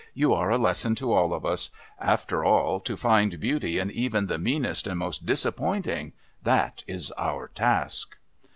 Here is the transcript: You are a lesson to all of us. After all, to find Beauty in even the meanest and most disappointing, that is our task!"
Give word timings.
You 0.15 0.33
are 0.33 0.49
a 0.49 0.57
lesson 0.57 0.95
to 0.95 1.13
all 1.13 1.31
of 1.31 1.45
us. 1.45 1.69
After 1.99 2.43
all, 2.43 2.79
to 2.79 2.97
find 2.97 3.39
Beauty 3.39 3.77
in 3.77 3.91
even 3.91 4.25
the 4.25 4.39
meanest 4.39 4.87
and 4.87 4.97
most 4.97 5.27
disappointing, 5.27 6.13
that 6.41 6.83
is 6.87 7.11
our 7.19 7.47
task!" 7.49 8.17